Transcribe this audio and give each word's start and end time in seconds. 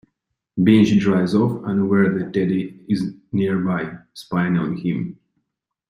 Benji 0.59 0.99
drives 0.99 1.35
off, 1.35 1.63
unaware 1.63 2.17
that 2.17 2.33
Ted 2.33 2.51
is 2.89 3.13
nearby, 3.31 3.99
spying 4.15 4.57
on 4.57 4.75
him. 4.77 5.19